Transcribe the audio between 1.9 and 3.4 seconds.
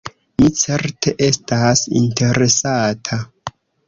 interesata.